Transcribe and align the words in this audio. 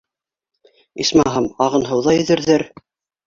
Исмаһам, 1.03 1.49
ағын 1.65 1.85
һыуҙа 1.91 2.17
йөҙөрҙәр. 2.21 2.65